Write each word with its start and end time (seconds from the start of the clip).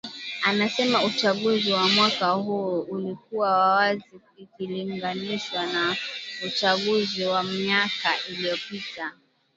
Anasema 0.43 1.03
uchaguzi 1.03 1.71
wa 1.71 1.89
mwaka 1.89 2.29
huu 2.29 2.79
ulikuwa 2.81 3.49
wa 3.51 3.75
wazi 3.75 4.19
ikilinganishwa 4.37 5.65
na 5.65 5.95
uchaguzi 6.47 7.23
wa 7.23 7.43
miaka 7.43 8.13
iliyopita 8.29 9.11